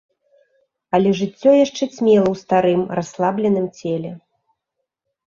[0.97, 4.11] Але жыццё яшчэ цьмела ў старым, расслабленым целе.